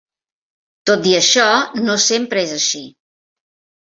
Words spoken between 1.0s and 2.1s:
i això, no